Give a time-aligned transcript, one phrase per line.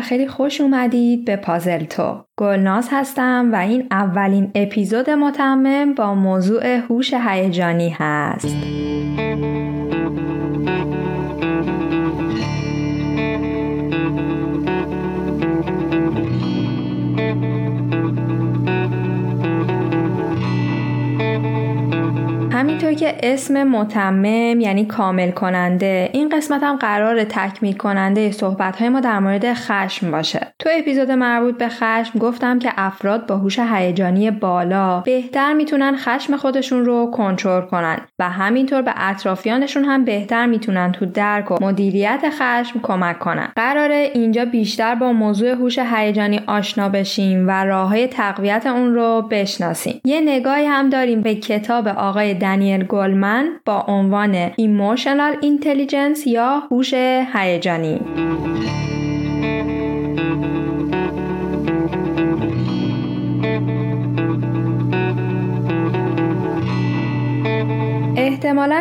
[0.00, 2.24] خیلی خوش اومدید به پازل تو.
[2.38, 8.56] گلناز هستم و این اولین اپیزود متمم با موضوع هوش هیجانی هست.
[22.60, 28.88] همینطور که اسم متمم یعنی کامل کننده این قسمت هم قرار تکمیل کننده صحبت های
[28.88, 30.54] ما در مورد خشم باشه.
[30.58, 36.36] تو اپیزود مربوط به خشم گفتم که افراد با هوش هیجانی بالا بهتر می‌تونن خشم
[36.36, 42.20] خودشون رو کنترل کنن و همینطور به اطرافیانشون هم بهتر می‌تونن تو درک و مدیریت
[42.30, 43.48] خشم کمک کنن.
[43.56, 50.00] قراره اینجا بیشتر با موضوع هوش هیجانی آشنا بشیم و راه تقویت اون رو بشناسیم.
[50.04, 56.94] یه نگاهی هم داریم به کتاب آقای دنیل گلمن با عنوان Emotional Intelligence یا هوش
[57.34, 58.00] هیجانی.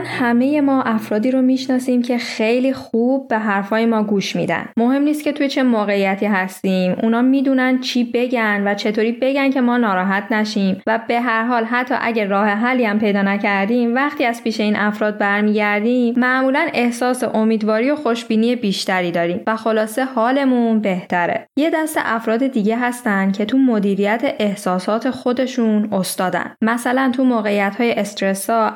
[0.05, 4.65] همه ما افرادی رو می‌شناسیم که خیلی خوب به حرفای ما گوش میدن.
[4.77, 6.95] مهم نیست که توی چه موقعیتی هستیم.
[7.03, 10.81] اونا می‌دونن چی بگن و چطوری بگن که ما ناراحت نشیم.
[10.87, 14.75] و به هر حال حتی اگه راه حلی هم پیدا نکردیم وقتی از پیش این
[14.75, 21.47] افراد برمیگردیم معمولا احساس امیدواری و خوشبینی بیشتری داریم و خلاصه حالمون بهتره.
[21.57, 26.55] یه دست افراد دیگه هستن که تو مدیریت احساسات خودشون استادن.
[26.61, 27.91] مثلا تو موقعیت های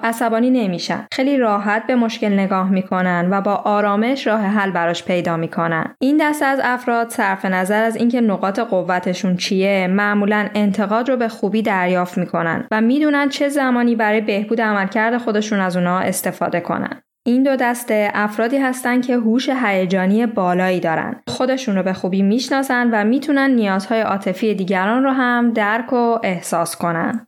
[0.04, 1.08] عصبانی نمیشن.
[1.16, 6.18] خیلی راحت به مشکل نگاه می‌کنن و با آرامش راه حل براش پیدا می‌کنن این
[6.22, 11.62] دسته از افراد صرف نظر از اینکه نقاط قوتشون چیه معمولا انتقاد رو به خوبی
[11.62, 17.44] دریافت می‌کنن و می‌دونن چه زمانی برای بهبود عملکرد خودشون از اونها استفاده کنن این
[17.44, 21.16] دو دسته افرادی هستند که هوش هیجانی بالایی دارن.
[21.28, 26.76] خودشون رو به خوبی می‌شناسن و می‌تونن نیازهای عاطفی دیگران رو هم درک و احساس
[26.76, 27.28] کنن.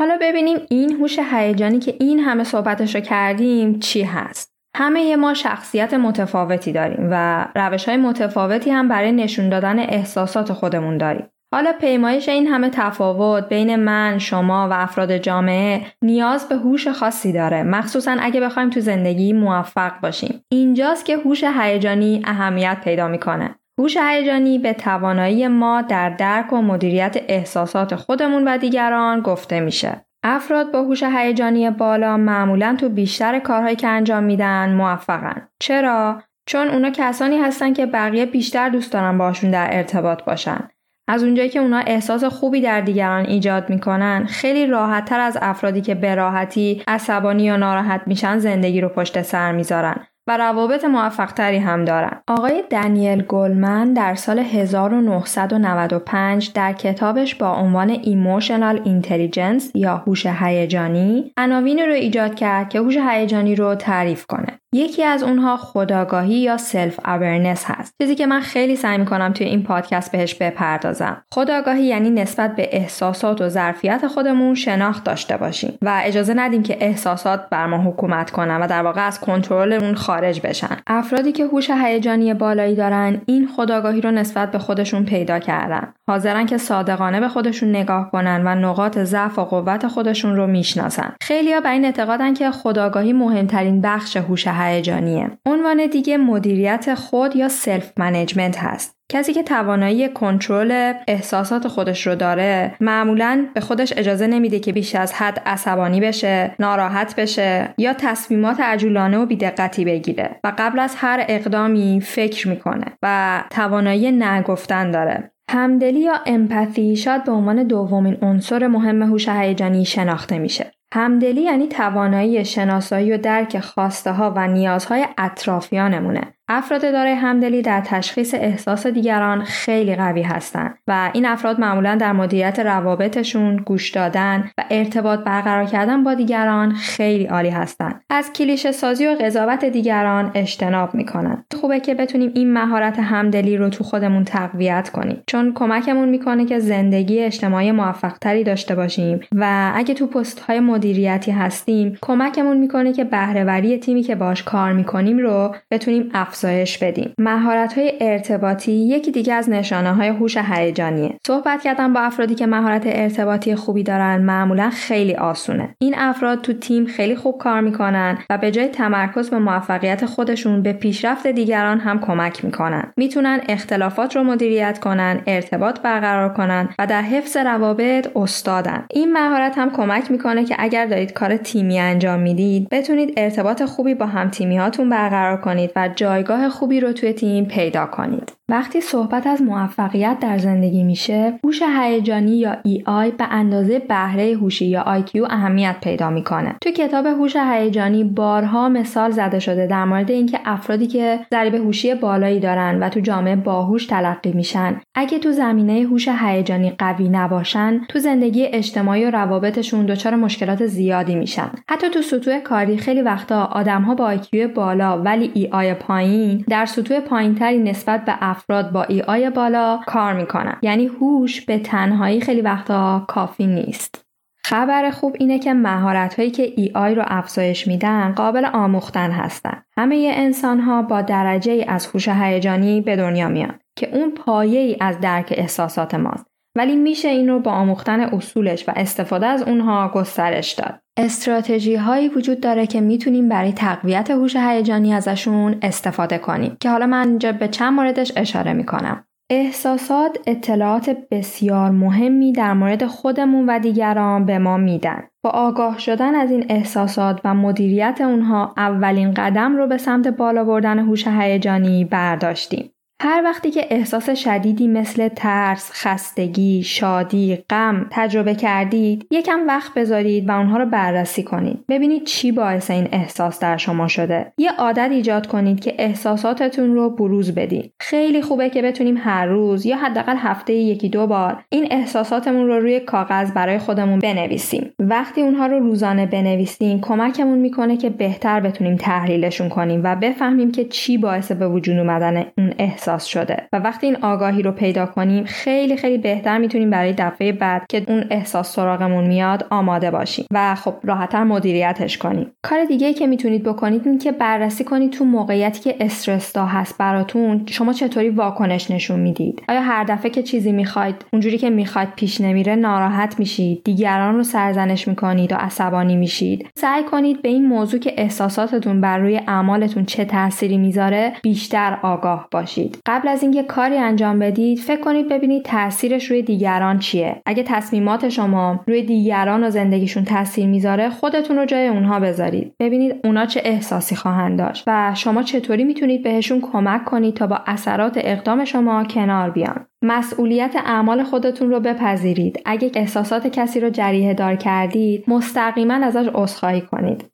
[0.00, 4.52] حالا ببینیم این هوش هیجانی که این همه صحبتش رو کردیم چی هست.
[4.76, 10.98] همه ما شخصیت متفاوتی داریم و روش های متفاوتی هم برای نشون دادن احساسات خودمون
[10.98, 11.26] داریم.
[11.54, 17.32] حالا پیمایش این همه تفاوت بین من، شما و افراد جامعه نیاز به هوش خاصی
[17.32, 20.44] داره مخصوصا اگه بخوایم تو زندگی موفق باشیم.
[20.52, 23.54] اینجاست که هوش هیجانی اهمیت پیدا می‌کنه.
[23.80, 30.06] هوش هیجانی به توانایی ما در درک و مدیریت احساسات خودمون و دیگران گفته میشه.
[30.22, 35.48] افراد با هوش هیجانی بالا معمولا تو بیشتر کارهایی که انجام میدن موفقن.
[35.58, 40.68] چرا؟ چون اونا کسانی هستن که بقیه بیشتر دوست دارن باشون در ارتباط باشن.
[41.08, 45.80] از اونجایی که اونا احساس خوبی در دیگران ایجاد می‌کنن خیلی راحت تر از افرادی
[45.80, 51.58] که به راحتی عصبانی یا ناراحت میشن زندگی رو پشت سر می‌ذارن و روابط موفقتری
[51.58, 52.22] هم دارن.
[52.28, 61.32] آقای دنیل گلمن در سال 1995 در کتابش با عنوان Emotional Intelligence یا هوش هیجانی
[61.36, 64.59] عناوین رو ایجاد کرد که هوش هیجانی رو تعریف کنه.
[64.74, 67.94] یکی از اونها خودآگاهی یا self awareness هست.
[68.02, 71.22] چیزی که من خیلی سعی می‌کنم توی این پادکست بهش بپردازم.
[71.34, 76.76] خودآگاهی یعنی نسبت به احساسات و ظرفیت خودمون شناخت داشته باشیم و اجازه ندیم که
[76.80, 80.76] احساسات بر ما حکومت کنن و در واقع از کنترل اون خارج بشن.
[80.86, 85.92] افرادی که هوش هیجانی بالایی دارن این خودآگاهی رو نسبت به خودشون پیدا کردن.
[86.08, 91.12] حاضرن که صادقانه به خودشون نگاه کنن و نقاط ضعف و قوت خودشون رو می‌شناسن.
[91.20, 95.30] خیلیا بر این اعتقادن که خودآگاهی مهمترین بخش هوش هیجانیه.
[95.46, 99.00] عنوان دیگه مدیریت خود یا self management هست.
[99.10, 104.94] کسی که توانایی کنترل احساسات خودش رو داره معمولا به خودش اجازه نمیده که بیش
[104.94, 110.94] از حد عصبانی بشه ناراحت بشه یا تصمیمات عجولانه و بیدقتی بگیره و قبل از
[110.98, 117.62] هر اقدامی فکر می‌کنه و توانایی نه گفتن داره همدلی یا empathy شاید به عنوان
[117.62, 124.32] دومین عنصر مهم هوش هیجانی شناخته میشه همدلی یعنی توانایی شناسایی و درک خواسته ها
[124.36, 126.34] و نیازهای اطرافیانمونه.
[126.52, 132.12] افراد دارای همدلی در تشخیص احساس دیگران خیلی قوی هستند و این افراد معمولا در
[132.12, 138.00] مدیریت روابطشون گوش دادن و ارتباط برقرار کردن با دیگران خیلی عالی هستند.
[138.10, 141.44] از کلیشه سازی و قضاوت دیگران اجتناب می‌کنن.
[141.60, 145.22] خوبه که بتونیم این مهارت همدلی رو تو خودمون تقویت کنیم.
[145.26, 151.30] چون کمکمون می‌کنه که زندگی اجتماعی موفقتری داشته باشیم و اگه تو پست های مدیریتی
[151.30, 157.14] هستیم کمکمون می‌کنه که بهرهوری تیمی که باش کار می‌کنیم رو بتونیم افزایش افزایش بدیم.
[157.18, 161.14] مهارت های ارتباطی یکی دیگه از نشانه های هوش هیجانیه.
[161.26, 165.74] صحبت کردن با افرادی که مهارت ارتباطی خوبی دارن معمولا خیلی آسونه.
[165.78, 170.62] این افراد تو تیم خیلی خوب کار می‌کنن و به جای تمرکز به موفقیت خودشون
[170.62, 172.92] به پیشرفت دیگران هم کمک می‌کنن.
[172.96, 178.84] می‌تونن اختلافات رو مدیریت کنن، ارتباط برقرار کنن و در حفظ روابط استادن.
[178.90, 183.94] این مهارت هم کمک می‌کنه که اگر دارید کار تیمی انجام می‌دید بتونید ارتباط خوبی
[183.94, 188.32] با هم تیمی هاتون برقرار کنید و جایگاه خوبی رو توی تیم پیدا کنید.
[188.48, 194.66] وقتی صحبت از موفقیت در زندگی میشه، هوش هیجانی یا EI به اندازه بهره هوشی
[194.66, 196.56] یا IQ اهمیت پیدا می‌کنه.
[196.60, 201.94] تو کتاب هوش هیجانی بارها مثال زده شده در مورد اینکه افرادی که ضریب هوشی
[201.94, 207.80] بالایی دارن و تو جامعه باهوش تلقی میشن، اگه تو زمینه هوش هیجانی قوی نباشن،
[207.88, 211.50] تو زندگی اجتماعی و روابطشون دچار مشکلات زیادی میشن.
[211.68, 217.00] حتی تو سطوح کاری خیلی وقتا آدمها با IQ بالا ولی EI پایین در سطوح
[217.00, 223.04] پایینتری نسبت به افراد با EI بالا کار می‌کنن یعنی هوش به تنهایی خیلی وقتا
[223.08, 224.10] کافی نیست
[224.50, 229.62] خبر خوب اینه که مهارت هایی که EI رو افزایش میدن قابل آموختن هستن.
[229.76, 234.60] همه انسان ها با درجه ای از هوش هیجانی به دنیا میان که اون پایه
[234.60, 236.29] ای از درک احساسات ماست.
[236.60, 240.74] ولی میشه این رو با آموختن اصولش و استفاده از اونها گسترش داد.
[240.98, 246.86] استراتژی هایی وجود داره که می‌تونیم برای تقویت هوش هیجانی ازشون استفاده کنیم که حالا
[246.86, 249.04] من اینجا به چند موردش اشاره می‌کنم.
[249.30, 255.02] احساسات اطلاعات بسیار مهمی در مورد خودمون و دیگران به ما میدن.
[255.24, 260.44] با آگاه شدن از این احساسات و مدیریت اونها اولین قدم رو به سمت بالا
[260.44, 262.70] بردن هوش هیجانی برداشتیم.
[263.02, 270.28] هر وقتی که احساس شدیدی مثل ترس، خستگی، شادی، غم تجربه کردید، یکم وقت بذارید
[270.28, 271.64] و اونها رو بررسی کنید.
[271.68, 274.32] ببینید چی باعث این احساس در شما شده.
[274.38, 277.72] یه عادت ایجاد کنید که احساساتتون رو بروز بدید.
[277.80, 282.60] خیلی خوبه که بتونیم هر روز یا حداقل هفته یکی دو بار این احساساتمون رو
[282.60, 284.70] روی کاغذ برای خودمون بنویسیم.
[284.78, 290.64] وقتی اونها رو روزانه بنویسیم، کمکمون می‌کنه که بهتر بتونیم تحلیلشون کنیم و بفهمیم که
[290.64, 293.48] چی باعث به وجود اومدن اون احساس شده.
[293.52, 297.84] و وقتی این آگاهی رو پیدا کنیم خیلی خیلی بهتر می‌تونیم برای دفعه بعد که
[297.88, 300.26] اون احساس سراغمون میاد آماده باشیم.
[300.32, 302.30] و خب راحتتر مدیریتش کنیم.
[302.42, 306.78] کار دیگه که می‌تونید بکنید این که بررسی کنید تو موقعیتی که استرس دا هست
[306.78, 311.88] براتون شما چطوری واکنش نشون می‌دید؟ آیا هر دفعه که چیزی می‌خواید اونجوری که می‌خواید
[311.96, 317.46] پیش نمیره ناراحت میشید؟ دیگران رو سرزنش می‌کنید و عصبانی میشید؟ سعی کنید به این
[317.46, 322.78] موضوع که احساساتتون بر روی اعمالتون چه تأثیری می‌ذاره بیشتر آگاه باشید.
[322.86, 327.22] قبل از اینکه کاری انجام بدید فکر کنید ببینید تاثیرش روی دیگران چیه.
[327.26, 332.54] اگه تصمیمات شما روی دیگران و زندگیشون تاثیر می‌ذاره خودتون رو جای اونها بذارید.
[332.60, 337.40] ببینید اونا چه احساسی خواهند داشت و شما چطوری می‌تونید بهشون کمک کنید تا با
[337.46, 339.66] اثرات اقدام شما کنار بیان.
[339.82, 342.42] مسئولیت اعمال خودتون رو بپذیرید.
[342.44, 347.09] اگه احساسات کسی رو جریحه دار کردید مستقیما ازش عذرخواهی کنید.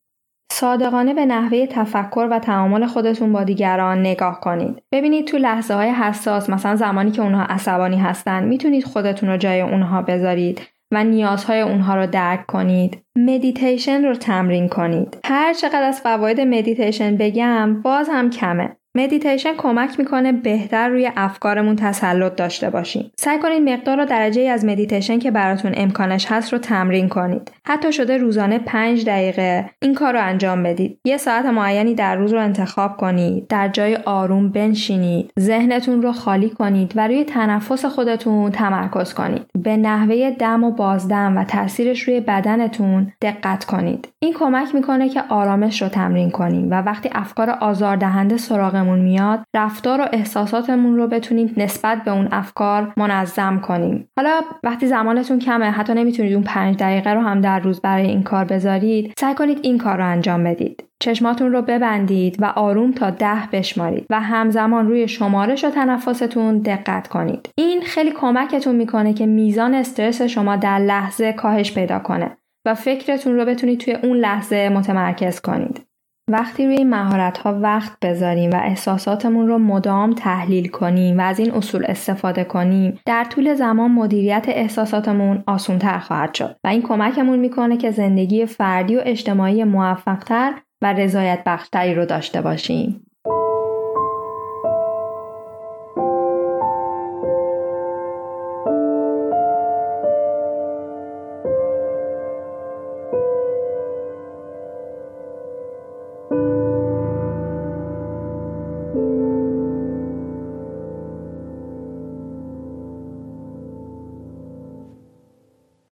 [0.52, 4.82] صادقانه به نحوه تفکر و تعامل خودتون با دیگران نگاه کنید.
[4.92, 9.60] ببینید تو لحظه های حساس مثلا زمانی که اونها عصبانی هستن می‌تونید خودتون رو جای
[9.60, 10.60] اونها بذارید
[10.92, 12.98] و نیازهای اونها رو درک کنید.
[13.16, 15.18] مدیتیشن رو تمرین کنید.
[15.24, 18.76] هر چقدر از فواید مدیتیشن بگم باز هم کمه.
[18.96, 23.10] مدیتیشن کمک می‌کنه بهتر روی افکارمون تسلط داشته باشیم.
[23.16, 27.52] سعی کنید مقدار و درجه از مدیتیشن که براتون امکانش هست رو تمرین کنید.
[27.66, 30.98] حتی شده روزانه 5 دقیقه این کار رو انجام بدید.
[31.04, 33.46] یه ساعت معینی در روز رو انتخاب کنید.
[33.46, 35.30] در جای آروم بنشینید.
[35.40, 39.46] ذهنتون رو خالی کنید و روی تنفس خودتون تمرکز کنید.
[39.58, 44.08] به نحوه دم و بازدم و تاثیرش روی بدنتون دقت کنید.
[44.18, 50.00] این کمک می‌کنه که آرامش رو تمرین کنیم و وقتی افکار آزاردهنده سراغ میاد رفتار
[50.00, 55.94] و احساساتمون رو بتونیم نسبت به اون افکار منظم کنیم حالا وقتی زمانتون کمه حتی
[55.94, 59.78] نمی‌تونید اون پنج دقیقه رو هم در روز برای این کار بذارید سعی کنید این
[59.78, 65.08] کار رو انجام بدید چشماتون رو ببندید و آروم تا ده بشمارید و همزمان روی
[65.08, 67.48] شمارش و تنفستون دقت کنید.
[67.54, 73.36] این خیلی کمکتون می‌کنه که میزان استرس شما در لحظه کاهش پیدا کنه و فکرتون
[73.36, 75.85] رو بتونید توی اون لحظه متمرکز کنید.
[76.30, 81.38] وقتی روی این مهارت ها وقت بذاریم و احساساتمون رو مدام تحلیل کنیم و از
[81.38, 87.38] این اصول استفاده کنیم در طول زمان مدیریت احساساتمون آسونتر خواهد شد و این کمکمون
[87.38, 90.52] می‌کنه که زندگی فردی و اجتماعی موفقتر
[90.82, 93.06] و رضایت بخشتری رو داشته باشیم.